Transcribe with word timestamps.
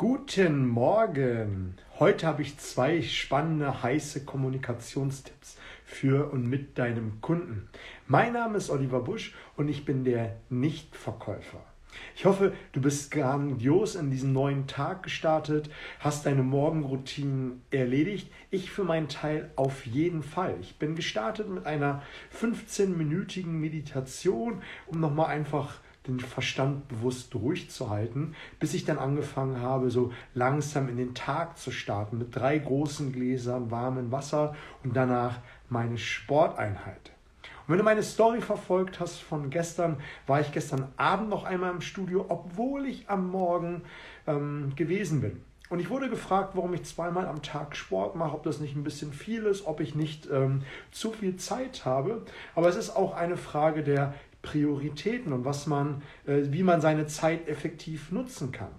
Guten 0.00 0.66
Morgen! 0.66 1.74
Heute 1.98 2.26
habe 2.26 2.40
ich 2.40 2.56
zwei 2.56 3.02
spannende, 3.02 3.82
heiße 3.82 4.24
Kommunikationstipps 4.24 5.58
für 5.84 6.32
und 6.32 6.48
mit 6.48 6.78
deinem 6.78 7.20
Kunden. 7.20 7.68
Mein 8.06 8.32
Name 8.32 8.56
ist 8.56 8.70
Oliver 8.70 9.00
Busch 9.00 9.34
und 9.58 9.68
ich 9.68 9.84
bin 9.84 10.04
der 10.04 10.36
Nichtverkäufer. 10.48 11.62
Ich 12.16 12.24
hoffe, 12.24 12.54
du 12.72 12.80
bist 12.80 13.10
grandios 13.10 13.94
in 13.94 14.10
diesen 14.10 14.32
neuen 14.32 14.66
Tag 14.66 15.02
gestartet, 15.02 15.68
hast 15.98 16.24
deine 16.24 16.44
Morgenroutinen 16.44 17.60
erledigt. 17.70 18.32
Ich 18.50 18.70
für 18.70 18.84
meinen 18.84 19.08
Teil 19.08 19.50
auf 19.54 19.84
jeden 19.84 20.22
Fall. 20.22 20.56
Ich 20.62 20.78
bin 20.78 20.96
gestartet 20.96 21.50
mit 21.50 21.66
einer 21.66 22.02
15-minütigen 22.40 23.52
Meditation, 23.52 24.62
um 24.86 24.98
nochmal 24.98 25.26
einfach 25.26 25.74
den 26.18 26.20
Verstand 26.20 26.88
bewusst 26.88 27.32
durchzuhalten, 27.34 28.34
bis 28.58 28.74
ich 28.74 28.84
dann 28.84 28.98
angefangen 28.98 29.60
habe, 29.60 29.90
so 29.90 30.12
langsam 30.34 30.88
in 30.88 30.96
den 30.96 31.14
Tag 31.14 31.58
zu 31.58 31.70
starten 31.70 32.18
mit 32.18 32.34
drei 32.34 32.58
großen 32.58 33.12
Gläsern 33.12 33.70
warmem 33.70 34.12
Wasser 34.12 34.54
und 34.84 34.96
danach 34.96 35.38
meine 35.68 35.98
Sporteinheit. 35.98 37.12
Und 37.66 37.72
wenn 37.72 37.78
du 37.78 37.84
meine 37.84 38.02
Story 38.02 38.40
verfolgt 38.40 38.98
hast 38.98 39.20
von 39.20 39.50
gestern, 39.50 39.98
war 40.26 40.40
ich 40.40 40.50
gestern 40.50 40.88
Abend 40.96 41.28
noch 41.28 41.44
einmal 41.44 41.70
im 41.70 41.80
Studio, 41.80 42.26
obwohl 42.28 42.86
ich 42.86 43.08
am 43.08 43.30
Morgen 43.30 43.82
ähm, 44.26 44.72
gewesen 44.74 45.20
bin. 45.20 45.40
Und 45.70 45.78
ich 45.78 45.88
wurde 45.88 46.10
gefragt, 46.10 46.56
warum 46.56 46.74
ich 46.74 46.82
zweimal 46.82 47.28
am 47.28 47.42
Tag 47.42 47.76
Sport 47.76 48.16
mache, 48.16 48.34
ob 48.34 48.42
das 48.42 48.58
nicht 48.58 48.74
ein 48.74 48.82
bisschen 48.82 49.12
viel 49.12 49.44
ist, 49.44 49.66
ob 49.66 49.78
ich 49.78 49.94
nicht 49.94 50.28
ähm, 50.28 50.62
zu 50.90 51.12
viel 51.12 51.36
Zeit 51.36 51.84
habe. 51.84 52.22
Aber 52.56 52.68
es 52.68 52.74
ist 52.74 52.96
auch 52.96 53.14
eine 53.14 53.36
Frage 53.36 53.84
der 53.84 54.14
Prioritäten 54.42 55.32
und 55.32 55.44
was 55.44 55.66
man, 55.66 56.02
äh, 56.26 56.42
wie 56.46 56.62
man 56.62 56.80
seine 56.80 57.06
Zeit 57.06 57.48
effektiv 57.48 58.10
nutzen 58.12 58.52
kann. 58.52 58.70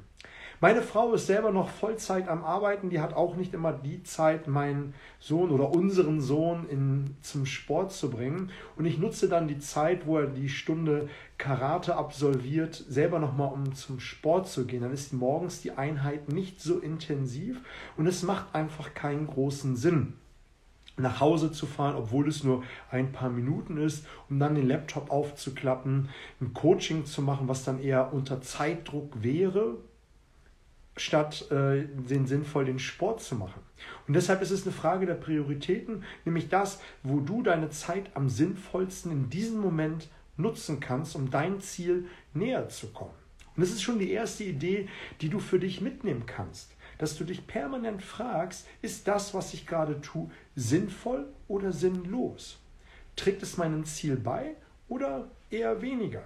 Meine 0.63 0.83
Frau 0.83 1.13
ist 1.13 1.25
selber 1.25 1.51
noch 1.51 1.69
Vollzeit 1.69 2.27
am 2.27 2.43
Arbeiten, 2.43 2.91
die 2.91 2.99
hat 2.99 3.15
auch 3.15 3.35
nicht 3.35 3.55
immer 3.55 3.73
die 3.73 4.03
Zeit, 4.03 4.47
meinen 4.47 4.93
Sohn 5.19 5.49
oder 5.49 5.71
unseren 5.71 6.21
Sohn 6.21 6.69
in, 6.69 7.15
zum 7.21 7.47
Sport 7.47 7.91
zu 7.91 8.11
bringen. 8.11 8.51
Und 8.75 8.85
ich 8.85 8.99
nutze 8.99 9.27
dann 9.27 9.47
die 9.47 9.57
Zeit, 9.57 10.05
wo 10.05 10.19
er 10.19 10.27
die 10.27 10.49
Stunde 10.49 11.09
Karate 11.39 11.95
absolviert, 11.95 12.75
selber 12.75 13.17
nochmal, 13.17 13.51
um 13.51 13.73
zum 13.73 13.99
Sport 13.99 14.49
zu 14.49 14.67
gehen. 14.67 14.83
Dann 14.83 14.93
ist 14.93 15.13
morgens 15.13 15.63
die 15.63 15.71
Einheit 15.71 16.31
nicht 16.31 16.61
so 16.61 16.77
intensiv 16.77 17.59
und 17.97 18.05
es 18.05 18.21
macht 18.21 18.53
einfach 18.53 18.93
keinen 18.93 19.25
großen 19.25 19.75
Sinn 19.75 20.13
nach 21.01 21.19
Hause 21.19 21.51
zu 21.51 21.65
fahren, 21.65 21.95
obwohl 21.95 22.27
es 22.27 22.43
nur 22.43 22.63
ein 22.89 23.11
paar 23.11 23.29
Minuten 23.29 23.77
ist, 23.77 24.05
um 24.29 24.39
dann 24.39 24.55
den 24.55 24.67
Laptop 24.67 25.09
aufzuklappen, 25.11 26.09
ein 26.39 26.53
Coaching 26.53 27.05
zu 27.05 27.21
machen, 27.21 27.47
was 27.47 27.63
dann 27.63 27.81
eher 27.81 28.13
unter 28.13 28.41
Zeitdruck 28.41 29.23
wäre, 29.23 29.77
statt 30.97 31.49
äh, 31.51 31.85
den 31.85 32.27
sinnvoll 32.27 32.65
den 32.65 32.79
Sport 32.79 33.21
zu 33.21 33.35
machen. 33.35 33.61
Und 34.07 34.13
deshalb 34.13 34.41
ist 34.41 34.51
es 34.51 34.63
eine 34.63 34.73
Frage 34.73 35.05
der 35.05 35.15
Prioritäten, 35.15 36.03
nämlich 36.25 36.49
das, 36.49 36.81
wo 37.03 37.19
du 37.19 37.41
deine 37.41 37.69
Zeit 37.69 38.11
am 38.13 38.29
sinnvollsten 38.29 39.11
in 39.11 39.29
diesem 39.29 39.59
Moment 39.59 40.09
nutzen 40.37 40.79
kannst, 40.79 41.15
um 41.15 41.31
dein 41.31 41.59
Ziel 41.61 42.07
näher 42.33 42.69
zu 42.69 42.87
kommen. 42.87 43.13
Und 43.55 43.61
das 43.61 43.71
ist 43.71 43.81
schon 43.81 43.99
die 43.99 44.11
erste 44.11 44.43
Idee, 44.43 44.87
die 45.21 45.29
du 45.29 45.39
für 45.39 45.59
dich 45.59 45.81
mitnehmen 45.81 46.25
kannst 46.25 46.75
dass 47.01 47.17
du 47.17 47.23
dich 47.23 47.47
permanent 47.47 48.03
fragst, 48.03 48.67
ist 48.83 49.07
das, 49.07 49.33
was 49.33 49.55
ich 49.55 49.65
gerade 49.65 50.01
tue, 50.01 50.29
sinnvoll 50.55 51.25
oder 51.47 51.71
sinnlos? 51.71 52.59
Trägt 53.15 53.41
es 53.41 53.57
meinem 53.57 53.85
Ziel 53.85 54.17
bei 54.17 54.53
oder 54.87 55.27
eher 55.49 55.81
weniger? 55.81 56.21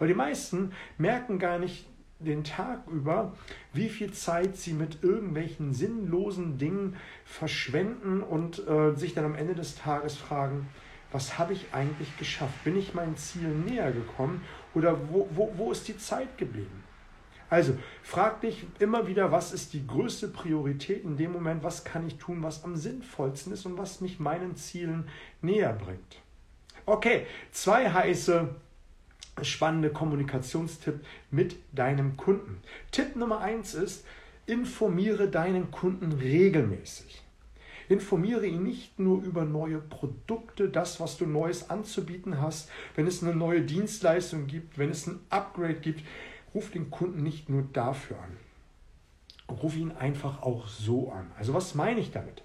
Weil 0.00 0.08
die 0.08 0.14
meisten 0.14 0.72
merken 0.98 1.38
gar 1.38 1.60
nicht 1.60 1.86
den 2.18 2.42
Tag 2.42 2.88
über, 2.88 3.36
wie 3.72 3.88
viel 3.88 4.10
Zeit 4.10 4.56
sie 4.56 4.72
mit 4.72 5.04
irgendwelchen 5.04 5.72
sinnlosen 5.72 6.58
Dingen 6.58 6.96
verschwenden 7.24 8.20
und 8.20 8.66
äh, 8.66 8.96
sich 8.96 9.14
dann 9.14 9.26
am 9.26 9.36
Ende 9.36 9.54
des 9.54 9.76
Tages 9.76 10.16
fragen, 10.16 10.68
was 11.12 11.38
habe 11.38 11.52
ich 11.52 11.66
eigentlich 11.72 12.16
geschafft? 12.18 12.64
Bin 12.64 12.76
ich 12.76 12.94
meinem 12.94 13.16
Ziel 13.16 13.46
näher 13.46 13.92
gekommen 13.92 14.42
oder 14.74 14.98
wo, 15.08 15.28
wo, 15.30 15.52
wo 15.56 15.70
ist 15.70 15.86
die 15.86 15.96
Zeit 15.96 16.36
geblieben? 16.36 16.82
Also 17.48 17.78
frag 18.02 18.40
dich 18.40 18.66
immer 18.78 19.06
wieder, 19.06 19.30
was 19.30 19.52
ist 19.52 19.72
die 19.72 19.86
größte 19.86 20.28
Priorität 20.28 21.04
in 21.04 21.16
dem 21.16 21.32
Moment, 21.32 21.62
was 21.62 21.84
kann 21.84 22.06
ich 22.06 22.16
tun, 22.16 22.42
was 22.42 22.64
am 22.64 22.76
sinnvollsten 22.76 23.52
ist 23.52 23.66
und 23.66 23.78
was 23.78 24.00
mich 24.00 24.18
meinen 24.18 24.56
Zielen 24.56 25.08
näher 25.42 25.72
bringt. 25.72 26.20
Okay, 26.86 27.26
zwei 27.52 27.90
heiße 27.90 28.48
spannende 29.42 29.90
Kommunikationstipp 29.90 31.00
mit 31.30 31.56
deinem 31.72 32.16
Kunden. 32.16 32.60
Tipp 32.90 33.16
Nummer 33.16 33.40
eins 33.40 33.74
ist, 33.74 34.04
informiere 34.46 35.28
deinen 35.28 35.70
Kunden 35.70 36.12
regelmäßig. 36.12 37.22
Informiere 37.88 38.46
ihn 38.46 38.64
nicht 38.64 38.98
nur 38.98 39.22
über 39.22 39.44
neue 39.44 39.78
Produkte, 39.78 40.68
das, 40.68 40.98
was 40.98 41.18
du 41.18 41.26
Neues 41.26 41.70
anzubieten 41.70 42.40
hast, 42.40 42.68
wenn 42.96 43.06
es 43.06 43.22
eine 43.22 43.34
neue 43.34 43.62
Dienstleistung 43.62 44.46
gibt, 44.46 44.78
wenn 44.78 44.90
es 44.90 45.06
ein 45.06 45.20
Upgrade 45.30 45.74
gibt 45.74 46.02
ruf 46.56 46.70
den 46.70 46.90
Kunden 46.90 47.22
nicht 47.22 47.50
nur 47.50 47.64
dafür 47.74 48.16
an. 48.18 48.36
Ruf 49.62 49.76
ihn 49.76 49.92
einfach 49.92 50.42
auch 50.42 50.66
so 50.66 51.12
an. 51.12 51.30
Also 51.38 51.52
was 51.52 51.74
meine 51.74 52.00
ich 52.00 52.10
damit? 52.10 52.42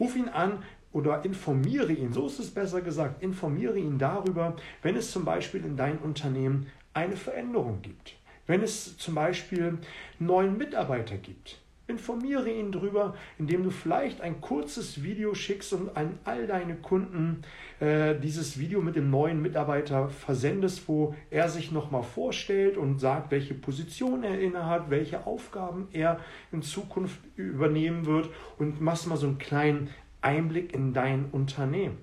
Ruf 0.00 0.16
ihn 0.16 0.30
an 0.30 0.64
oder 0.92 1.24
informiere 1.24 1.92
ihn, 1.92 2.12
so 2.12 2.26
ist 2.26 2.40
es 2.40 2.50
besser 2.50 2.80
gesagt, 2.80 3.22
informiere 3.22 3.78
ihn 3.78 3.98
darüber, 3.98 4.56
wenn 4.82 4.96
es 4.96 5.12
zum 5.12 5.24
Beispiel 5.24 5.64
in 5.64 5.76
deinem 5.76 5.98
Unternehmen 5.98 6.66
eine 6.94 7.16
Veränderung 7.16 7.82
gibt. 7.82 8.16
Wenn 8.46 8.62
es 8.62 8.96
zum 8.96 9.14
Beispiel 9.14 9.78
neuen 10.18 10.56
Mitarbeiter 10.56 11.18
gibt, 11.18 11.59
Informiere 11.90 12.50
ihn 12.50 12.72
darüber, 12.72 13.14
indem 13.38 13.64
du 13.64 13.70
vielleicht 13.70 14.20
ein 14.20 14.40
kurzes 14.40 15.02
Video 15.02 15.34
schickst 15.34 15.72
und 15.72 15.96
an 15.96 16.18
all 16.24 16.46
deine 16.46 16.76
Kunden 16.76 17.42
äh, 17.80 18.14
dieses 18.18 18.58
Video 18.58 18.80
mit 18.80 18.96
dem 18.96 19.10
neuen 19.10 19.42
Mitarbeiter 19.42 20.08
versendest, 20.08 20.88
wo 20.88 21.14
er 21.30 21.48
sich 21.48 21.72
nochmal 21.72 22.02
vorstellt 22.02 22.76
und 22.76 22.98
sagt, 22.98 23.30
welche 23.30 23.54
Position 23.54 24.24
er 24.24 24.40
innehat, 24.40 24.90
welche 24.90 25.26
Aufgaben 25.26 25.88
er 25.92 26.20
in 26.52 26.62
Zukunft 26.62 27.18
übernehmen 27.36 28.06
wird 28.06 28.30
und 28.58 28.80
machst 28.80 29.06
mal 29.06 29.16
so 29.16 29.26
einen 29.26 29.38
kleinen 29.38 29.90
Einblick 30.22 30.72
in 30.72 30.92
dein 30.92 31.26
Unternehmen. 31.32 31.98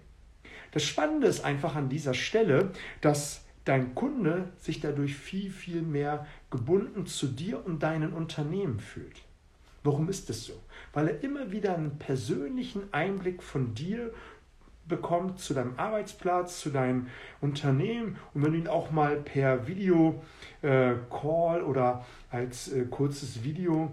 Das 0.72 0.84
Spannende 0.84 1.28
ist 1.28 1.44
einfach 1.44 1.76
an 1.76 1.90
dieser 1.90 2.14
Stelle, 2.14 2.72
dass 3.02 3.46
dein 3.64 3.96
Kunde 3.96 4.50
sich 4.58 4.80
dadurch 4.80 5.16
viel, 5.16 5.52
viel 5.52 5.82
mehr 5.82 6.26
gebunden 6.50 7.06
zu 7.06 7.28
dir 7.28 7.66
und 7.66 7.84
deinem 7.84 8.14
Unternehmen 8.14 8.80
fühlt. 8.80 9.27
Warum 9.84 10.10
ist 10.10 10.30
es 10.30 10.46
so? 10.46 10.54
Weil 10.94 11.08
er 11.08 11.24
immer 11.24 11.52
wieder 11.52 11.76
einen 11.76 11.98
persönlichen 11.98 12.92
Einblick 12.94 13.44
von 13.44 13.74
dir 13.74 14.12
bekommt 14.88 15.40
zu 15.40 15.54
deinem 15.54 15.74
Arbeitsplatz, 15.78 16.62
zu 16.62 16.70
deinem 16.70 17.08
Unternehmen 17.42 18.18
und 18.34 18.44
wenn 18.44 18.54
du 18.54 18.58
ihn 18.60 18.68
auch 18.68 18.92
mal 18.92 19.18
per 19.18 19.68
Video 19.68 20.22
äh, 20.62 20.94
Call 21.10 21.62
oder 21.62 22.06
als 22.32 22.72
äh, 22.72 22.86
kurzes 22.86 23.44
Video 23.44 23.92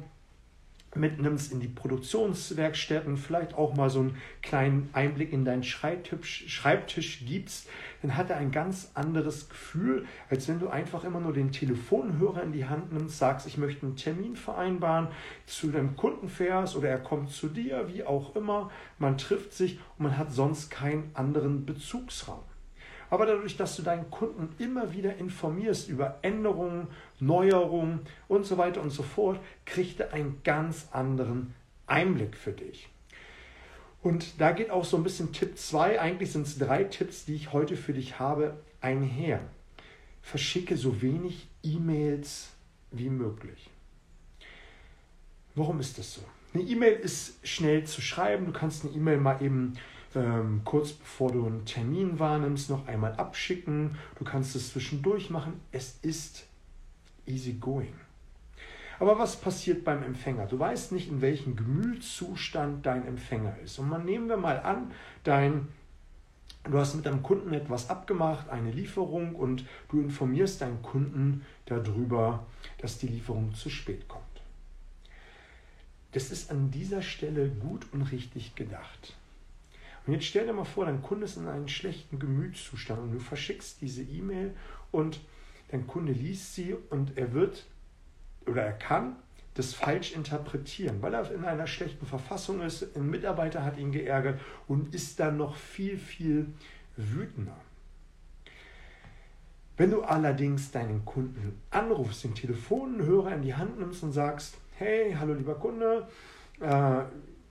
mitnimmst 0.97 1.53
in 1.53 1.61
die 1.61 1.69
Produktionswerkstätten, 1.69 3.17
vielleicht 3.17 3.55
auch 3.55 3.75
mal 3.75 3.91
so 3.91 4.01
einen 4.01 4.17
kleinen 4.43 4.89
Einblick 4.93 5.33
in 5.33 5.45
deinen 5.45 5.63
Schreibtisch, 5.63 6.45
Schreibtisch 6.49 7.25
gibst, 7.27 7.69
dann 8.03 8.17
hat 8.17 8.31
er 8.31 8.37
ein 8.37 8.51
ganz 8.51 8.91
anderes 8.95 9.49
Gefühl, 9.49 10.07
als 10.29 10.49
wenn 10.49 10.61
du 10.61 10.69
einfach 10.69 11.05
immer 11.05 11.21
nur 11.21 11.33
den 11.33 11.53
Telefonhörer 11.53 12.43
in 12.43 12.53
die 12.53 12.67
Hand 12.67 12.93
nimmst, 12.93 13.19
sagst, 13.19 13.47
ich 13.47 13.59
möchte 13.59 13.87
einen 13.87 13.97
Termin 13.97 14.37
vereinbaren, 14.37 15.09
zu 15.47 15.71
deinem 15.71 15.97
Kunden 15.97 16.29
fährst 16.29 16.77
oder 16.77 16.89
er 16.89 16.99
kommt 16.99 17.31
zu 17.31 17.49
dir, 17.49 17.89
wie 17.89 18.05
auch 18.05 18.37
immer. 18.37 18.71
Man 18.99 19.19
trifft 19.19 19.53
sich 19.53 19.79
und 19.99 20.05
man 20.05 20.19
hat 20.19 20.33
sonst 20.33 20.71
keinen 20.71 21.11
anderen 21.15 21.65
Bezugsraum. 21.65 22.43
Aber 23.15 23.27
dadurch, 23.27 23.57
dass 23.57 23.77
du 23.77 23.83
deinen 23.83 24.11
Kunden 24.11 24.49
immer 24.59 24.93
wieder 24.93 25.17
informierst 25.19 25.89
über 25.89 26.19
Änderungen, 26.23 26.89
Neuerungen 27.21 28.01
und 28.27 28.45
so 28.45 28.59
weiter 28.59 28.83
und 28.83 28.91
so 28.91 29.05
fort, 29.05 29.39
kriegt 29.67 30.01
er 30.01 30.13
einen 30.13 30.41
ganz 30.43 30.89
anderen 30.91 31.55
Einblick 31.87 32.37
für 32.37 32.51
dich. 32.51 32.89
Und 34.03 34.41
da 34.41 34.51
geht 34.51 34.69
auch 34.71 34.85
so 34.85 34.97
ein 34.97 35.05
bisschen 35.05 35.33
Tipp 35.33 35.57
2, 35.57 36.01
eigentlich 36.01 36.33
sind 36.33 36.45
es 36.49 36.59
drei 36.59 36.83
Tipps, 36.83 37.25
die 37.25 37.37
ich 37.37 37.53
heute 37.53 37.77
für 37.77 37.93
dich 37.93 38.19
habe, 38.19 38.59
einher. 38.81 39.39
Verschicke 40.21 40.77
so 40.77 41.01
wenig 41.01 41.47
E-Mails 41.63 42.51
wie 42.91 43.11
möglich. 43.11 43.71
Warum 45.55 45.79
ist 45.79 45.99
das 45.99 46.15
so? 46.15 46.23
Eine 46.53 46.65
E-Mail 46.65 46.95
ist 46.95 47.47
schnell 47.47 47.85
zu 47.85 48.01
schreiben. 48.01 48.47
Du 48.47 48.53
kannst 48.53 48.85
eine 48.85 48.93
E-Mail 48.93 49.19
mal 49.19 49.41
eben 49.41 49.75
ähm, 50.17 50.63
kurz 50.65 50.93
bevor 50.93 51.33
du 51.33 51.47
einen 51.47 51.65
Termin 51.65 52.19
wahrnimmst, 52.19 52.71
noch 52.71 52.87
einmal 52.87 53.15
abschicken. 53.15 53.97
Du 54.19 54.25
kannst 54.25 54.55
es 54.57 54.73
zwischendurch 54.73 55.31
machen. 55.31 55.61
Es 55.73 55.99
ist 56.03 56.47
easy 57.27 57.55
going. 57.55 57.95
Aber 59.01 59.19
was 59.19 59.37
passiert 59.37 59.85
beim 59.85 60.03
Empfänger? 60.03 60.47
Du 60.47 60.59
weißt 60.59 60.93
nicht, 60.93 61.09
in 61.09 61.21
welchem 61.21 61.57
Gemütszustand 61.57 62.87
dein 62.87 63.07
Empfänger 63.07 63.59
ist. 63.63 63.79
Und 63.79 63.89
man 63.89 64.05
nehmen 64.05 64.29
wir 64.29 64.37
mal 64.37 64.61
an, 64.61 64.93
dein, 65.25 65.69
du 66.63 66.79
hast 66.79 66.95
mit 66.95 67.07
deinem 67.07 67.23
Kunden 67.23 67.53
etwas 67.53 67.91
abgemacht, 67.91 68.49
eine 68.49 68.71
Lieferung, 68.71 69.35
und 69.35 69.67
du 69.91 70.01
informierst 70.01 70.61
deinen 70.61 70.81
Kunden 70.83 71.45
darüber, 71.67 72.47
dass 72.79 72.99
die 72.99 73.09
Lieferung 73.09 73.55
zu 73.55 73.69
spät 73.69 74.07
kommt. 74.09 74.25
das 76.13 76.31
ist 76.31 76.53
an 76.53 76.71
dieser 76.71 77.03
Stelle 77.03 77.49
gut 77.49 77.87
und 77.93 78.03
richtig 78.03 78.55
gedacht. 78.55 79.17
Und 80.07 80.13
jetzt 80.13 80.27
stell 80.27 80.47
dir 80.47 80.53
mal 80.53 80.65
vor, 80.65 80.87
dein 80.87 81.03
Kunde 81.03 81.25
ist 81.25 81.37
in 81.37 81.49
einem 81.49 81.69
schlechten 81.69 82.19
Gemütszustand 82.19 83.01
und 83.01 83.13
du 83.13 83.21
verschickst 83.21 83.81
diese 83.81 84.03
E-Mail 84.03 84.55
und 84.91 85.21
dein 85.71 85.87
Kunde 85.87 86.13
liest 86.13 86.55
sie 86.55 86.77
und 86.91 87.17
er 87.17 87.33
wird 87.33 87.67
oder 88.47 88.63
er 88.63 88.73
kann 88.73 89.17
das 89.55 89.73
falsch 89.73 90.13
interpretieren, 90.15 91.01
weil 91.01 91.15
er 91.15 91.31
in 91.31 91.45
einer 91.45 91.67
schlechten 91.67 92.07
Verfassung 92.07 92.61
ist, 92.61 92.97
ein 92.97 93.09
Mitarbeiter 93.09 93.65
hat 93.65 93.79
ihn 93.79 93.93
geärgert 93.93 94.41
und 94.67 94.95
ist 94.95 95.21
dann 95.21 95.37
noch 95.37 95.55
viel, 95.55 95.97
viel 95.97 96.49
wütender. 96.97 97.57
Wenn 99.77 99.91
du 99.91 100.03
allerdings 100.03 100.71
deinen 100.71 101.05
Kunden 101.05 101.61
anrufst, 101.71 102.25
den 102.25 102.35
Telefonhörer 102.35 103.35
in 103.35 103.43
die 103.43 103.55
Hand 103.55 103.79
nimmst 103.79 104.03
und 104.03 104.13
sagst, 104.13 104.57
hey, 104.77 105.15
hallo 105.19 105.35
lieber 105.35 105.55
Kunde, 105.55 106.09
äh, 106.61 107.03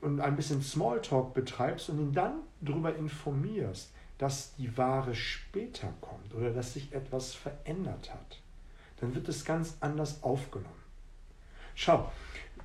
und 0.04 0.20
ein 0.20 0.36
bisschen 0.36 0.62
Smalltalk 0.62 1.34
betreibst 1.34 1.90
und 1.90 2.00
ihn 2.00 2.14
dann 2.14 2.42
darüber 2.62 2.96
informierst, 2.96 3.92
dass 4.18 4.56
die 4.56 4.78
Ware 4.78 5.16
später 5.16 5.94
kommt 6.02 6.34
oder 6.34 6.52
dass 6.52 6.74
sich 6.74 6.94
etwas 6.94 7.34
verändert 7.34 8.14
hat, 8.14 8.40
dann 9.00 9.16
wird 9.16 9.28
es 9.28 9.44
ganz 9.44 9.78
anders 9.80 10.22
aufgenommen. 10.24 10.84
Schau, 11.76 12.12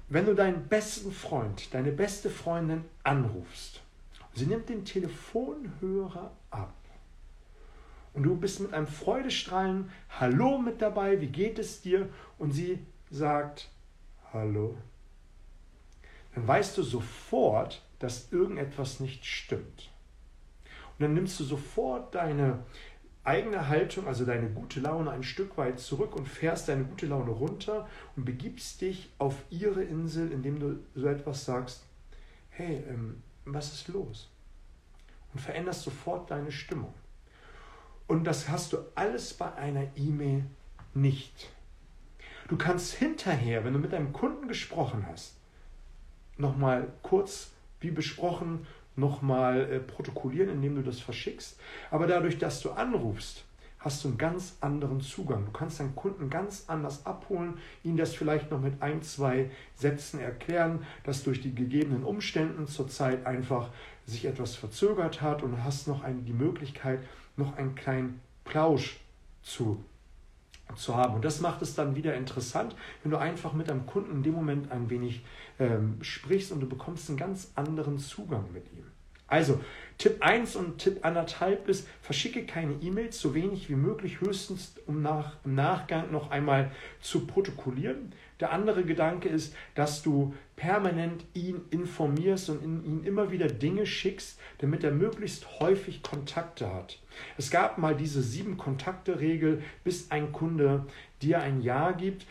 wenn 0.08 0.26
du 0.26 0.34
deinen 0.34 0.68
besten 0.68 1.12
Freund, 1.12 1.72
deine 1.72 1.92
beste 1.92 2.30
Freundin 2.30 2.84
anrufst, 3.02 3.80
sie 4.34 4.46
nimmt 4.46 4.68
den 4.68 4.84
Telefonhörer 4.84 6.32
ab 6.50 6.74
und 8.14 8.24
du 8.24 8.36
bist 8.36 8.60
mit 8.60 8.74
einem 8.74 8.86
Freudestrahlen 8.86 9.90
Hallo 10.18 10.58
mit 10.58 10.82
dabei, 10.82 11.20
wie 11.20 11.28
geht 11.28 11.58
es 11.58 11.82
dir? 11.82 12.08
Und 12.38 12.52
sie 12.52 12.80
sagt 13.10 13.70
Hallo 14.32 14.76
dann 16.34 16.46
weißt 16.46 16.76
du 16.78 16.82
sofort, 16.82 17.82
dass 17.98 18.32
irgendetwas 18.32 19.00
nicht 19.00 19.24
stimmt. 19.24 19.90
Und 20.64 21.04
dann 21.04 21.14
nimmst 21.14 21.38
du 21.40 21.44
sofort 21.44 22.14
deine 22.14 22.64
eigene 23.24 23.68
Haltung, 23.68 24.06
also 24.06 24.24
deine 24.24 24.48
gute 24.48 24.80
Laune 24.80 25.10
ein 25.10 25.22
Stück 25.22 25.58
weit 25.58 25.78
zurück 25.78 26.16
und 26.16 26.26
fährst 26.26 26.68
deine 26.68 26.84
gute 26.84 27.06
Laune 27.06 27.30
runter 27.30 27.86
und 28.16 28.24
begibst 28.24 28.80
dich 28.80 29.10
auf 29.18 29.34
ihre 29.50 29.82
Insel, 29.82 30.32
indem 30.32 30.58
du 30.58 30.78
so 30.94 31.06
etwas 31.08 31.44
sagst, 31.44 31.84
hey, 32.50 32.82
ähm, 32.88 33.22
was 33.44 33.72
ist 33.74 33.88
los? 33.88 34.30
Und 35.34 35.40
veränderst 35.40 35.82
sofort 35.82 36.30
deine 36.30 36.50
Stimmung. 36.50 36.94
Und 38.06 38.24
das 38.24 38.48
hast 38.48 38.72
du 38.72 38.78
alles 38.94 39.34
bei 39.34 39.52
einer 39.54 39.86
E-Mail 39.94 40.44
nicht. 40.94 41.50
Du 42.48 42.56
kannst 42.56 42.94
hinterher, 42.94 43.64
wenn 43.64 43.74
du 43.74 43.78
mit 43.78 43.92
deinem 43.92 44.14
Kunden 44.14 44.48
gesprochen 44.48 45.06
hast, 45.06 45.36
nochmal 46.38 46.88
kurz, 47.02 47.50
wie 47.80 47.90
besprochen, 47.90 48.66
nochmal 48.96 49.70
äh, 49.70 49.78
protokollieren, 49.80 50.50
indem 50.50 50.76
du 50.76 50.82
das 50.82 51.00
verschickst. 51.00 51.58
Aber 51.90 52.06
dadurch, 52.06 52.38
dass 52.38 52.60
du 52.60 52.70
anrufst, 52.70 53.44
hast 53.78 54.02
du 54.02 54.08
einen 54.08 54.18
ganz 54.18 54.56
anderen 54.60 55.00
Zugang. 55.00 55.44
Du 55.46 55.52
kannst 55.52 55.78
deinen 55.78 55.94
Kunden 55.94 56.30
ganz 56.30 56.64
anders 56.66 57.06
abholen, 57.06 57.58
ihn 57.84 57.96
das 57.96 58.14
vielleicht 58.14 58.50
noch 58.50 58.60
mit 58.60 58.82
ein, 58.82 59.02
zwei 59.02 59.50
Sätzen 59.76 60.18
erklären, 60.18 60.84
dass 61.04 61.22
durch 61.22 61.40
die 61.40 61.54
gegebenen 61.54 62.02
Umständen 62.02 62.66
zurzeit 62.66 63.24
einfach 63.24 63.70
sich 64.04 64.24
etwas 64.24 64.56
verzögert 64.56 65.22
hat 65.22 65.42
und 65.42 65.62
hast 65.62 65.86
noch 65.86 66.02
ein, 66.02 66.24
die 66.24 66.32
Möglichkeit, 66.32 67.00
noch 67.36 67.56
einen 67.56 67.76
kleinen 67.76 68.20
Plausch 68.44 68.98
zu 69.42 69.84
zu 70.76 70.96
haben. 70.96 71.14
Und 71.14 71.24
das 71.24 71.40
macht 71.40 71.62
es 71.62 71.74
dann 71.74 71.96
wieder 71.96 72.14
interessant, 72.14 72.74
wenn 73.02 73.10
du 73.10 73.18
einfach 73.18 73.52
mit 73.52 73.68
deinem 73.68 73.86
Kunden 73.86 74.16
in 74.16 74.22
dem 74.22 74.34
Moment 74.34 74.70
ein 74.70 74.90
wenig 74.90 75.24
ähm, 75.58 75.98
sprichst 76.02 76.52
und 76.52 76.60
du 76.60 76.68
bekommst 76.68 77.08
einen 77.08 77.18
ganz 77.18 77.52
anderen 77.54 77.98
Zugang 77.98 78.44
mit 78.52 78.64
ihm. 78.72 78.84
Also 79.28 79.60
Tipp 79.98 80.16
1 80.20 80.56
und 80.56 80.78
Tipp 80.78 81.04
1,5 81.04 81.66
ist, 81.66 81.86
verschicke 82.00 82.46
keine 82.46 82.74
E-Mails, 82.80 83.20
so 83.20 83.34
wenig 83.34 83.68
wie 83.68 83.74
möglich, 83.74 84.20
höchstens 84.20 84.74
um 84.86 85.02
nach, 85.02 85.36
im 85.44 85.54
Nachgang 85.54 86.10
noch 86.10 86.30
einmal 86.30 86.70
zu 87.00 87.26
protokollieren. 87.26 88.12
Der 88.40 88.52
andere 88.52 88.84
Gedanke 88.84 89.28
ist, 89.28 89.54
dass 89.74 90.02
du 90.02 90.34
permanent 90.54 91.24
ihn 91.34 91.62
informierst 91.70 92.50
und 92.50 92.62
in 92.62 92.84
ihn 92.84 93.04
immer 93.04 93.30
wieder 93.30 93.48
Dinge 93.48 93.86
schickst, 93.86 94.38
damit 94.58 94.84
er 94.84 94.92
möglichst 94.92 95.60
häufig 95.60 96.02
Kontakte 96.02 96.72
hat. 96.72 97.00
Es 97.36 97.50
gab 97.50 97.78
mal 97.78 97.96
diese 97.96 98.22
sieben 98.22 98.56
Kontakte-Regel, 98.56 99.62
bis 99.82 100.10
ein 100.10 100.32
Kunde 100.32 100.86
dir 101.20 101.40
ein 101.40 101.62
Ja 101.62 101.92
gibt. 101.92 102.26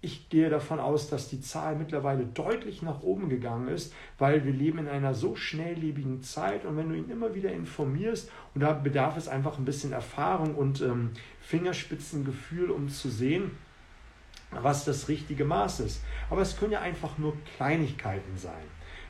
Ich 0.00 0.28
gehe 0.28 0.50
davon 0.50 0.80
aus, 0.80 1.08
dass 1.08 1.30
die 1.30 1.40
Zahl 1.40 1.76
mittlerweile 1.76 2.26
deutlich 2.26 2.82
nach 2.82 3.02
oben 3.02 3.28
gegangen 3.30 3.68
ist, 3.68 3.94
weil 4.18 4.44
wir 4.44 4.52
leben 4.52 4.78
in 4.78 4.88
einer 4.88 5.14
so 5.14 5.34
schnelllebigen 5.34 6.20
Zeit 6.22 6.66
und 6.66 6.76
wenn 6.76 6.90
du 6.90 6.94
ihn 6.94 7.08
immer 7.08 7.34
wieder 7.34 7.52
informierst, 7.52 8.30
und 8.54 8.60
da 8.60 8.72
bedarf 8.72 9.16
es 9.16 9.28
einfach 9.28 9.56
ein 9.56 9.64
bisschen 9.64 9.92
Erfahrung 9.92 10.56
und 10.56 10.82
ähm, 10.82 11.12
Fingerspitzengefühl, 11.40 12.70
um 12.70 12.88
zu 12.88 13.08
sehen, 13.08 13.52
was 14.62 14.84
das 14.84 15.08
richtige 15.08 15.44
Maß 15.44 15.80
ist. 15.80 16.02
Aber 16.30 16.42
es 16.42 16.56
können 16.56 16.72
ja 16.72 16.80
einfach 16.80 17.18
nur 17.18 17.36
Kleinigkeiten 17.56 18.36
sein. 18.36 18.64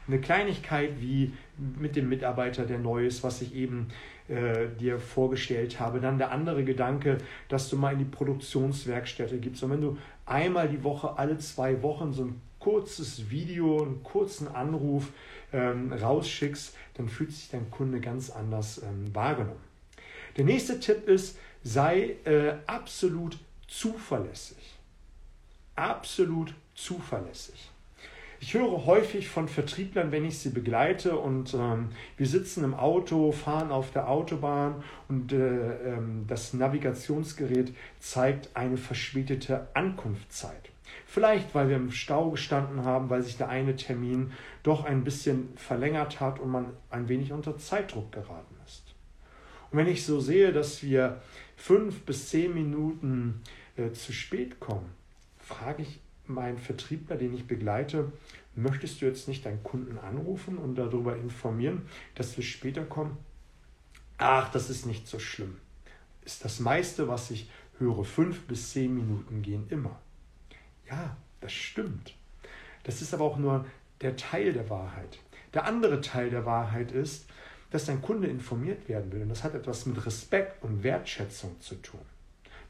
Eine 0.06 0.20
Kleinigkeit 0.20 1.00
wie 1.00 1.32
mit 1.56 1.96
dem 1.96 2.08
Mitarbeiter, 2.08 2.66
der 2.66 2.78
neu 2.78 3.06
ist, 3.06 3.22
was 3.22 3.40
ich 3.40 3.54
eben 3.54 3.88
äh, 4.28 4.68
dir 4.78 4.98
vorgestellt 4.98 5.80
habe. 5.80 6.00
Dann 6.00 6.18
der 6.18 6.30
andere 6.30 6.64
Gedanke, 6.64 7.18
dass 7.48 7.70
du 7.70 7.76
mal 7.76 7.92
in 7.92 8.00
die 8.00 8.04
Produktionswerkstätte 8.04 9.38
gibst. 9.38 9.62
Und 9.62 9.70
wenn 9.70 9.80
du 9.80 9.98
einmal 10.26 10.68
die 10.68 10.84
Woche, 10.84 11.16
alle 11.18 11.38
zwei 11.38 11.82
Wochen 11.82 12.12
so 12.12 12.24
ein 12.24 12.40
kurzes 12.58 13.30
Video, 13.30 13.82
einen 13.82 14.02
kurzen 14.02 14.48
Anruf 14.48 15.10
ähm, 15.52 15.92
rausschickst, 15.92 16.76
dann 16.94 17.08
fühlt 17.08 17.32
sich 17.32 17.50
dein 17.50 17.70
Kunde 17.70 18.00
ganz 18.00 18.30
anders 18.30 18.82
ähm, 18.82 19.14
wahrgenommen. 19.14 19.60
Der 20.36 20.44
nächste 20.44 20.80
Tipp 20.80 21.08
ist, 21.08 21.38
sei 21.62 22.16
äh, 22.24 22.54
absolut 22.66 23.38
zuverlässig. 23.68 24.73
Absolut 25.76 26.54
zuverlässig. 26.74 27.70
Ich 28.40 28.52
höre 28.52 28.84
häufig 28.84 29.28
von 29.28 29.48
Vertrieblern, 29.48 30.12
wenn 30.12 30.24
ich 30.24 30.38
sie 30.38 30.50
begleite 30.50 31.16
und 31.16 31.54
ähm, 31.54 31.88
wir 32.16 32.26
sitzen 32.26 32.62
im 32.62 32.74
Auto, 32.74 33.32
fahren 33.32 33.70
auf 33.70 33.90
der 33.90 34.08
Autobahn 34.08 34.84
und 35.08 35.32
äh, 35.32 35.94
ähm, 35.94 36.26
das 36.28 36.52
Navigationsgerät 36.52 37.72
zeigt 38.00 38.50
eine 38.54 38.76
verspätete 38.76 39.68
Ankunftszeit. 39.72 40.70
Vielleicht, 41.06 41.54
weil 41.54 41.70
wir 41.70 41.76
im 41.76 41.90
Stau 41.90 42.30
gestanden 42.30 42.84
haben, 42.84 43.08
weil 43.08 43.22
sich 43.22 43.38
der 43.38 43.48
eine 43.48 43.76
Termin 43.76 44.32
doch 44.62 44.84
ein 44.84 45.04
bisschen 45.04 45.48
verlängert 45.56 46.20
hat 46.20 46.38
und 46.38 46.50
man 46.50 46.66
ein 46.90 47.08
wenig 47.08 47.32
unter 47.32 47.56
Zeitdruck 47.56 48.12
geraten 48.12 48.56
ist. 48.66 48.94
Und 49.70 49.78
wenn 49.78 49.88
ich 49.88 50.04
so 50.04 50.20
sehe, 50.20 50.52
dass 50.52 50.82
wir 50.82 51.22
fünf 51.56 52.02
bis 52.02 52.28
zehn 52.28 52.52
Minuten 52.52 53.40
äh, 53.76 53.92
zu 53.92 54.12
spät 54.12 54.60
kommen, 54.60 54.90
frage 55.44 55.82
ich 55.82 56.00
mein 56.26 56.58
Vertriebler, 56.58 57.16
den 57.16 57.34
ich 57.34 57.46
begleite, 57.46 58.12
möchtest 58.54 59.00
du 59.00 59.06
jetzt 59.06 59.28
nicht 59.28 59.44
deinen 59.44 59.62
Kunden 59.62 59.98
anrufen 59.98 60.58
und 60.58 60.76
darüber 60.76 61.16
informieren, 61.16 61.82
dass 62.14 62.36
wir 62.36 62.44
später 62.44 62.84
kommen? 62.84 63.16
Ach, 64.16 64.50
das 64.50 64.70
ist 64.70 64.86
nicht 64.86 65.06
so 65.06 65.18
schlimm. 65.18 65.58
Ist 66.24 66.44
das 66.44 66.60
meiste, 66.60 67.08
was 67.08 67.30
ich 67.30 67.50
höre, 67.78 68.04
fünf 68.04 68.42
bis 68.42 68.70
zehn 68.70 68.94
Minuten 68.94 69.42
gehen 69.42 69.66
immer. 69.68 70.00
Ja, 70.88 71.16
das 71.40 71.52
stimmt. 71.52 72.14
Das 72.84 73.02
ist 73.02 73.12
aber 73.12 73.24
auch 73.24 73.36
nur 73.36 73.66
der 74.00 74.16
Teil 74.16 74.52
der 74.52 74.70
Wahrheit. 74.70 75.18
Der 75.52 75.66
andere 75.66 76.00
Teil 76.00 76.30
der 76.30 76.46
Wahrheit 76.46 76.92
ist, 76.92 77.26
dass 77.70 77.86
dein 77.86 78.00
Kunde 78.00 78.28
informiert 78.28 78.88
werden 78.88 79.12
will. 79.12 79.22
Und 79.22 79.28
das 79.28 79.44
hat 79.44 79.54
etwas 79.54 79.84
mit 79.86 80.04
Respekt 80.06 80.62
und 80.62 80.82
Wertschätzung 80.82 81.60
zu 81.60 81.74
tun 81.76 82.00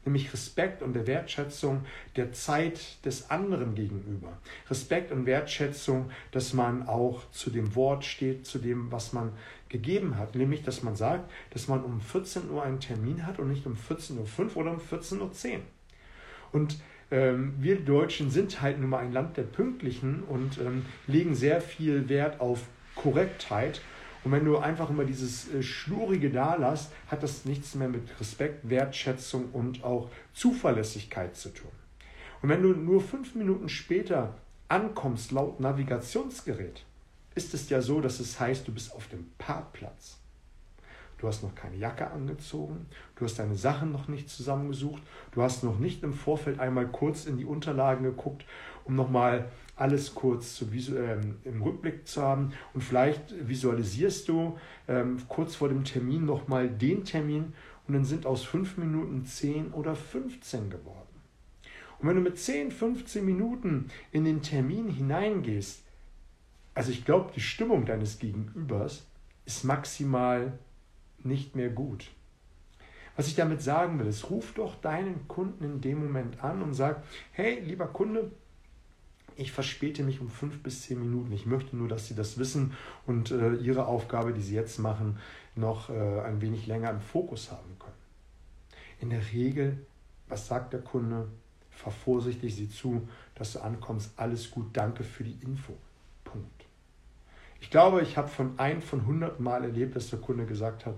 nämlich 0.05 0.31
Respekt 0.31 0.81
und 0.81 0.93
der 0.93 1.07
Wertschätzung 1.07 1.85
der 2.15 2.31
Zeit 2.31 3.03
des 3.05 3.29
anderen 3.29 3.75
gegenüber. 3.75 4.37
Respekt 4.69 5.11
und 5.11 5.25
Wertschätzung, 5.25 6.11
dass 6.31 6.53
man 6.53 6.87
auch 6.87 7.29
zu 7.31 7.49
dem 7.49 7.75
Wort 7.75 8.05
steht, 8.05 8.45
zu 8.45 8.59
dem, 8.59 8.91
was 8.91 9.13
man 9.13 9.31
gegeben 9.69 10.17
hat, 10.17 10.35
nämlich 10.35 10.63
dass 10.63 10.83
man 10.83 10.95
sagt, 10.95 11.29
dass 11.51 11.67
man 11.67 11.83
um 11.83 11.99
14 11.99 12.49
Uhr 12.49 12.63
einen 12.63 12.79
Termin 12.79 13.25
hat 13.25 13.39
und 13.39 13.49
nicht 13.49 13.65
um 13.65 13.75
14.05 13.75 14.55
Uhr 14.55 14.57
oder 14.57 14.71
um 14.71 14.79
14.10 14.79 15.19
Uhr. 15.19 15.59
Und 16.51 16.77
ähm, 17.11 17.53
wir 17.59 17.79
Deutschen 17.79 18.31
sind 18.31 18.61
halt 18.61 18.79
nun 18.79 18.89
mal 18.89 18.99
ein 18.99 19.11
Land 19.11 19.37
der 19.37 19.43
Pünktlichen 19.43 20.23
und 20.23 20.57
ähm, 20.59 20.85
legen 21.07 21.35
sehr 21.35 21.61
viel 21.61 22.09
Wert 22.09 22.39
auf 22.39 22.61
Korrektheit 22.95 23.81
und 24.25 24.31
wenn 24.31 24.43
du 24.43 24.57
einfach 24.57 24.89
immer 24.89 25.05
dieses 25.05 25.53
äh, 25.53 25.61
Schlurige 25.61 26.31
da 26.31 26.55
lässt, 26.55 26.91
hat 27.07 27.21
das 27.21 27.45
nichts 27.45 27.75
mehr 27.75 27.87
mit 27.87 28.19
Respekt, 28.19 28.67
Wertschätzung 28.67 29.51
und 29.53 29.83
auch 29.83 30.09
Zuverlässigkeit 30.33 31.35
zu 31.35 31.49
tun. 31.49 31.71
Und 32.41 32.49
wenn 32.49 32.63
du 32.63 32.69
nur 32.69 33.01
fünf 33.01 33.35
Minuten 33.35 33.69
später 33.69 34.35
ankommst 34.67 35.31
laut 35.31 35.59
Navigationsgerät, 35.59 36.83
ist 37.35 37.53
es 37.53 37.69
ja 37.69 37.81
so, 37.81 38.01
dass 38.01 38.19
es 38.19 38.39
heißt, 38.39 38.67
du 38.67 38.73
bist 38.73 38.93
auf 38.95 39.07
dem 39.09 39.27
Parkplatz. 39.37 40.17
Du 41.17 41.27
hast 41.27 41.43
noch 41.43 41.55
keine 41.55 41.77
Jacke 41.77 42.11
angezogen, 42.11 42.87
du 43.15 43.25
hast 43.25 43.39
deine 43.39 43.55
Sachen 43.55 43.91
noch 43.91 44.07
nicht 44.07 44.29
zusammengesucht, 44.29 45.01
du 45.31 45.41
hast 45.41 45.63
noch 45.63 45.79
nicht 45.79 46.03
im 46.03 46.13
Vorfeld 46.13 46.59
einmal 46.59 46.87
kurz 46.87 47.25
in 47.25 47.37
die 47.37 47.45
Unterlagen 47.45 48.03
geguckt, 48.03 48.45
um 48.83 48.95
nochmal 48.95 49.49
alles 49.75 50.15
kurz 50.15 50.55
zu 50.55 50.65
ähm, 50.65 51.37
im 51.43 51.61
Rückblick 51.61 52.07
zu 52.07 52.21
haben. 52.21 52.53
Und 52.73 52.81
vielleicht 52.81 53.47
visualisierst 53.47 54.27
du 54.29 54.57
ähm, 54.87 55.17
kurz 55.27 55.55
vor 55.55 55.69
dem 55.69 55.83
Termin 55.83 56.25
nochmal 56.25 56.69
den 56.69 57.03
Termin. 57.03 57.53
Und 57.87 57.93
dann 57.93 58.05
sind 58.05 58.25
aus 58.25 58.43
fünf 58.43 58.77
Minuten 58.77 59.25
zehn 59.25 59.71
oder 59.71 59.95
15 59.95 60.69
geworden. 60.69 61.05
Und 61.99 62.09
wenn 62.09 62.15
du 62.15 62.21
mit 62.21 62.37
10, 62.37 62.71
15 62.71 63.23
Minuten 63.23 63.89
in 64.11 64.25
den 64.25 64.41
Termin 64.41 64.89
hineingehst, 64.89 65.83
also 66.73 66.91
ich 66.91 67.05
glaube, 67.05 67.31
die 67.35 67.41
Stimmung 67.41 67.85
deines 67.85 68.19
Gegenübers 68.19 69.05
ist 69.45 69.63
maximal 69.63 70.57
nicht 71.25 71.55
mehr 71.55 71.69
gut. 71.69 72.11
Was 73.15 73.27
ich 73.27 73.35
damit 73.35 73.61
sagen 73.61 73.97
will, 73.99 74.07
ist, 74.07 74.29
ruf 74.29 74.53
doch 74.53 74.75
deinen 74.81 75.27
Kunden 75.27 75.63
in 75.63 75.81
dem 75.81 76.03
Moment 76.03 76.43
an 76.43 76.61
und 76.61 76.73
sag, 76.73 77.03
hey, 77.31 77.61
lieber 77.61 77.87
Kunde, 77.87 78.31
ich 79.37 79.51
verspäte 79.51 80.03
mich 80.03 80.21
um 80.21 80.29
fünf 80.29 80.61
bis 80.63 80.83
zehn 80.83 80.99
Minuten. 80.99 81.31
Ich 81.31 81.45
möchte 81.45 81.75
nur, 81.75 81.87
dass 81.87 82.07
Sie 82.07 82.15
das 82.15 82.37
wissen 82.37 82.73
und 83.05 83.31
äh, 83.31 83.55
Ihre 83.55 83.85
Aufgabe, 83.85 84.33
die 84.33 84.41
Sie 84.41 84.55
jetzt 84.55 84.79
machen, 84.79 85.17
noch 85.55 85.89
äh, 85.89 86.21
ein 86.21 86.41
wenig 86.41 86.67
länger 86.67 86.89
im 86.91 87.01
Fokus 87.01 87.51
haben 87.51 87.77
können. 87.79 87.95
In 89.01 89.09
der 89.09 89.21
Regel, 89.33 89.85
was 90.27 90.47
sagt 90.47 90.73
der 90.73 90.81
Kunde? 90.81 91.27
Fahr 91.69 91.91
vorsichtig, 91.91 92.55
sieh 92.55 92.69
zu, 92.69 93.07
dass 93.35 93.53
du 93.53 93.59
ankommst. 93.59 94.11
Alles 94.15 94.49
gut, 94.49 94.67
danke 94.73 95.03
für 95.03 95.25
die 95.25 95.37
Info. 95.43 95.73
Punkt. 96.23 96.64
Ich 97.65 97.71
glaube, 97.71 98.03
ich 98.03 98.15
habe 98.15 98.27
von 98.27 98.59
ein 98.59 98.79
von 98.79 98.99
100 98.99 99.39
Mal 99.39 99.63
erlebt, 99.63 99.95
dass 99.95 100.11
der 100.11 100.19
Kunde 100.19 100.45
gesagt 100.45 100.85
hat, 100.85 100.93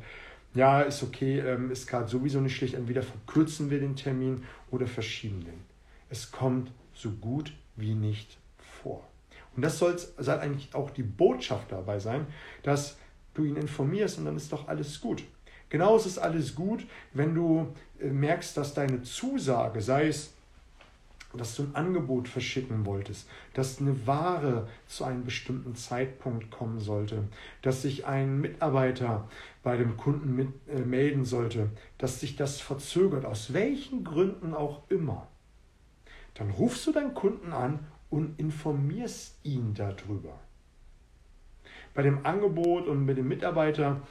ja, 0.53 0.81
ist 0.81 1.01
okay, 1.01 1.39
ähm, 1.39 1.71
ist 1.71 1.87
gerade 1.87 2.09
sowieso 2.09 2.41
nicht 2.41 2.57
schlecht, 2.57 2.73
entweder 2.73 3.03
verkürzen 3.03 3.69
wir 3.69 3.79
den 3.79 3.95
Termin 3.95 4.43
oder 4.69 4.85
verschieben 4.85 5.45
den. 5.45 5.61
Es 6.09 6.29
kommt 6.29 6.73
so 6.93 7.11
gut 7.11 7.53
wie 7.77 7.93
nicht 7.93 8.37
vor. 8.81 9.07
Und 9.55 9.61
das 9.61 9.79
soll, 9.79 9.97
soll 9.97 10.39
eigentlich 10.39 10.75
auch 10.75 10.89
die 10.89 11.03
Botschaft 11.03 11.71
dabei 11.71 11.99
sein, 11.99 12.27
dass 12.63 12.97
du 13.33 13.45
ihn 13.45 13.55
informierst 13.55 14.17
und 14.17 14.25
dann 14.25 14.35
ist 14.35 14.51
doch 14.51 14.67
alles 14.67 14.99
gut. 14.99 15.23
Genauso 15.69 16.09
ist 16.09 16.17
alles 16.17 16.53
gut, 16.53 16.85
wenn 17.13 17.33
du 17.33 17.73
äh, 18.01 18.07
merkst, 18.07 18.57
dass 18.57 18.73
deine 18.73 19.03
Zusage, 19.03 19.79
sei 19.79 20.09
es, 20.09 20.33
dass 21.37 21.55
du 21.55 21.63
ein 21.63 21.75
Angebot 21.75 22.27
verschicken 22.27 22.85
wolltest, 22.85 23.29
dass 23.53 23.79
eine 23.79 24.07
Ware 24.07 24.67
zu 24.87 25.03
einem 25.03 25.23
bestimmten 25.23 25.75
Zeitpunkt 25.75 26.51
kommen 26.51 26.79
sollte, 26.79 27.23
dass 27.61 27.81
sich 27.81 28.05
ein 28.05 28.41
Mitarbeiter 28.41 29.27
bei 29.63 29.77
dem 29.77 29.97
Kunden 29.97 30.35
mit, 30.35 30.49
äh, 30.67 30.79
melden 30.79 31.25
sollte, 31.25 31.69
dass 31.97 32.19
sich 32.19 32.35
das 32.35 32.61
verzögert, 32.61 33.25
aus 33.25 33.53
welchen 33.53 34.03
Gründen 34.03 34.53
auch 34.53 34.81
immer 34.89 35.27
dann 36.37 36.51
rufst 36.51 36.85
du 36.85 36.91
deinen 36.91 37.13
Kunden 37.13 37.51
an 37.51 37.79
und 38.09 38.39
informierst 38.39 39.39
ihn 39.43 39.73
darüber. 39.73 40.39
Bei 41.93 42.03
dem 42.03 42.25
Angebot 42.25 42.87
und 42.87 43.05
mit 43.05 43.17
dem 43.17 43.27
Mitarbeiter 43.27 44.01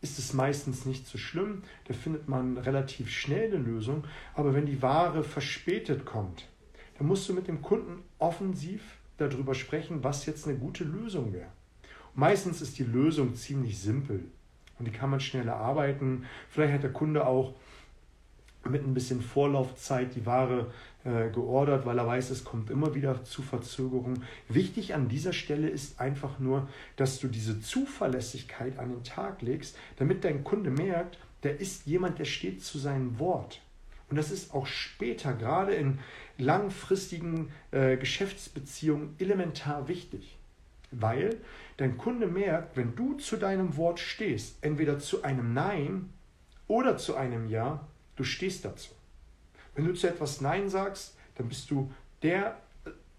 ist 0.00 0.18
es 0.18 0.32
meistens 0.32 0.84
nicht 0.84 1.06
so 1.06 1.18
schlimm, 1.18 1.62
da 1.86 1.94
findet 1.94 2.28
man 2.28 2.56
relativ 2.56 3.10
schnell 3.10 3.48
eine 3.52 3.62
Lösung, 3.62 4.04
aber 4.34 4.54
wenn 4.54 4.66
die 4.66 4.80
Ware 4.82 5.24
verspätet 5.24 6.04
kommt, 6.04 6.48
dann 6.98 7.06
musst 7.06 7.28
du 7.28 7.34
mit 7.34 7.48
dem 7.48 7.62
Kunden 7.62 8.02
offensiv 8.18 8.82
darüber 9.16 9.54
sprechen, 9.54 10.04
was 10.04 10.26
jetzt 10.26 10.46
eine 10.46 10.58
gute 10.58 10.84
Lösung 10.84 11.32
wäre. 11.32 11.50
Meistens 12.14 12.60
ist 12.60 12.78
die 12.78 12.84
Lösung 12.84 13.34
ziemlich 13.34 13.78
simpel 13.78 14.24
und 14.78 14.86
die 14.86 14.92
kann 14.92 15.10
man 15.10 15.20
schneller 15.20 15.56
arbeiten. 15.56 16.24
Vielleicht 16.48 16.74
hat 16.74 16.82
der 16.82 16.92
Kunde 16.92 17.26
auch 17.26 17.54
mit 18.64 18.84
ein 18.84 18.94
bisschen 18.94 19.20
Vorlaufzeit 19.20 20.14
die 20.14 20.26
Ware 20.26 20.70
äh, 21.04 21.30
geordert, 21.30 21.86
weil 21.86 21.98
er 21.98 22.06
weiß, 22.06 22.30
es 22.30 22.44
kommt 22.44 22.70
immer 22.70 22.94
wieder 22.94 23.24
zu 23.24 23.42
Verzögerungen. 23.42 24.24
Wichtig 24.48 24.94
an 24.94 25.08
dieser 25.08 25.32
Stelle 25.32 25.68
ist 25.68 26.00
einfach 26.00 26.38
nur, 26.38 26.68
dass 26.96 27.20
du 27.20 27.28
diese 27.28 27.60
Zuverlässigkeit 27.60 28.78
an 28.78 28.90
den 28.90 29.04
Tag 29.04 29.42
legst, 29.42 29.76
damit 29.96 30.24
dein 30.24 30.44
Kunde 30.44 30.70
merkt, 30.70 31.18
der 31.44 31.60
ist 31.60 31.86
jemand, 31.86 32.18
der 32.18 32.24
steht 32.24 32.62
zu 32.62 32.78
seinem 32.78 33.18
Wort. 33.18 33.60
Und 34.10 34.16
das 34.16 34.30
ist 34.30 34.54
auch 34.54 34.66
später, 34.66 35.34
gerade 35.34 35.74
in 35.74 35.98
langfristigen 36.38 37.50
äh, 37.70 37.96
Geschäftsbeziehungen, 37.96 39.14
elementar 39.18 39.88
wichtig. 39.88 40.38
Weil 40.90 41.36
dein 41.76 41.98
Kunde 41.98 42.26
merkt, 42.26 42.76
wenn 42.76 42.96
du 42.96 43.14
zu 43.14 43.36
deinem 43.36 43.76
Wort 43.76 44.00
stehst, 44.00 44.56
entweder 44.62 44.98
zu 44.98 45.22
einem 45.22 45.52
Nein 45.52 46.08
oder 46.66 46.96
zu 46.96 47.14
einem 47.16 47.48
Ja, 47.48 47.86
Du 48.18 48.24
stehst 48.24 48.64
dazu. 48.64 48.90
Wenn 49.76 49.86
du 49.86 49.94
zu 49.94 50.08
etwas 50.08 50.40
Nein 50.40 50.68
sagst, 50.68 51.16
dann 51.36 51.48
bist 51.48 51.70
du 51.70 51.92
der 52.24 52.60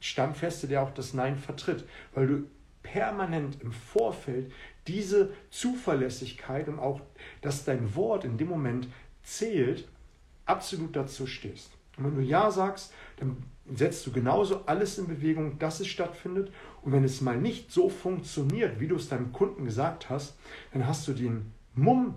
Stammfeste, 0.02 0.68
der 0.68 0.84
auch 0.84 0.94
das 0.94 1.14
Nein 1.14 1.38
vertritt, 1.38 1.88
weil 2.14 2.28
du 2.28 2.48
permanent 2.84 3.62
im 3.62 3.72
Vorfeld 3.72 4.52
diese 4.88 5.32
Zuverlässigkeit 5.52 6.68
und 6.68 6.80
auch, 6.80 7.00
dass 7.42 7.64
dein 7.64 7.96
Wort 7.96 8.26
in 8.26 8.38
dem 8.38 8.50
Moment 8.50 8.90
zählt, 9.24 9.88
absolut 10.46 10.98
dazu 10.98 11.28
stehst. 11.28 11.72
Und 11.96 12.04
wenn 12.04 12.16
du 12.18 12.22
Ja 12.22 12.52
sagst, 12.52 12.94
dann 13.22 13.38
setzt 13.74 14.06
du 14.06 14.12
genauso 14.12 14.66
alles 14.66 14.98
in 14.98 15.08
Bewegung, 15.08 15.60
dass 15.60 15.80
es 15.80 15.88
stattfindet. 15.88 16.52
Und 16.82 16.92
wenn 16.92 17.06
es 17.06 17.22
mal 17.22 17.38
nicht 17.38 17.72
so 17.72 17.88
funktioniert, 17.88 18.82
wie 18.82 18.88
du 18.90 18.98
es 18.98 19.08
deinem 19.08 19.32
Kunden 19.32 19.64
gesagt 19.64 20.10
hast, 20.10 20.36
dann 20.74 20.86
hast 20.86 21.08
du 21.08 21.14
den 21.14 21.54
Mumm 21.74 22.16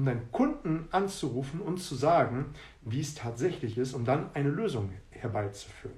um 0.00 0.06
deinen 0.06 0.32
Kunden 0.32 0.88
anzurufen 0.92 1.60
und 1.60 1.76
zu 1.76 1.94
sagen, 1.94 2.46
wie 2.80 3.00
es 3.00 3.14
tatsächlich 3.14 3.76
ist, 3.76 3.92
um 3.92 4.06
dann 4.06 4.30
eine 4.32 4.48
Lösung 4.48 4.90
herbeizuführen. 5.10 5.96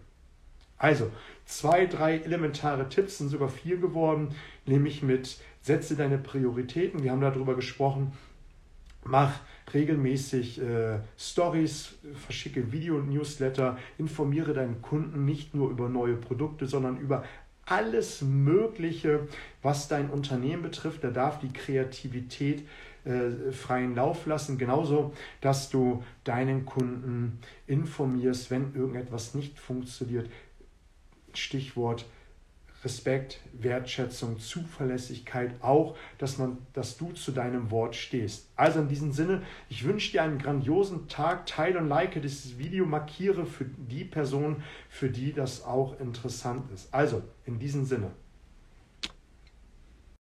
Also, 0.77 1.09
zwei, 1.47 1.87
drei 1.87 2.19
elementare 2.19 2.89
Tipps 2.89 3.19
sind 3.19 3.29
sogar 3.29 3.49
vier 3.49 3.77
geworden, 3.77 4.35
nämlich 4.67 5.05
mit 5.05 5.39
setze 5.61 5.95
deine 5.95 6.19
Prioritäten. 6.19 7.05
Wir 7.05 7.13
haben 7.13 7.21
darüber 7.21 7.55
gesprochen. 7.55 8.13
Mach 9.05 9.39
regelmäßig 9.73 10.61
äh, 10.61 10.99
Stories, 11.17 11.95
verschicke 12.27 12.73
Video-Newsletter, 12.73 13.79
informiere 13.99 14.53
deinen 14.53 14.83
Kunden 14.83 15.25
nicht 15.25 15.55
nur 15.55 15.71
über 15.71 15.89
neue 15.89 16.17
Produkte, 16.17 16.67
sondern 16.67 16.99
über 16.99 17.23
alles 17.67 18.23
Mögliche, 18.23 19.29
was 19.63 19.87
dein 19.87 20.11
Unternehmen 20.11 20.63
betrifft. 20.63 21.05
Da 21.05 21.11
darf 21.11 21.39
die 21.39 21.53
Kreativität 21.53 22.67
äh, 23.05 23.53
freien 23.53 23.95
Lauf 23.95 24.27
lassen. 24.27 24.59
Genauso, 24.59 25.13
dass 25.41 25.71
du 25.71 26.03
deinen 26.25 26.65
Kunden 26.65 27.39
informierst, 27.67 28.51
wenn 28.51 28.75
irgendetwas 28.75 29.35
nicht 29.35 29.59
funktioniert. 29.59 30.29
Stichwort 31.35 32.05
Respekt, 32.85 33.41
Wertschätzung, 33.53 34.41
Zuverlässigkeit, 34.41 35.55
auch, 35.63 35.97
dass, 36.19 36.39
man, 36.39 36.59
dass 36.73 36.97
du 36.97 37.13
zu 37.13 37.31
deinem 37.31 37.71
Wort 37.71 37.95
stehst. 37.95 38.49
Also 38.57 38.81
in 38.81 38.89
diesem 38.89 39.13
Sinne, 39.13 39.43
ich 39.69 39.85
wünsche 39.85 40.11
dir 40.11 40.23
einen 40.23 40.39
grandiosen 40.39 41.07
Tag, 41.09 41.47
teile 41.47 41.79
und 41.79 41.89
like 41.89 42.21
dieses 42.21 42.59
Video, 42.59 42.85
markiere 42.85 43.47
für 43.47 43.65
die 43.65 44.05
Person, 44.05 44.63
für 44.89 45.11
die 45.11 45.33
das 45.33 45.65
auch 45.65 45.99
interessant 46.01 46.71
ist. 46.73 46.93
Also 46.93 47.23
in 47.45 47.59
diesem 47.59 47.85
Sinne. 47.85 48.11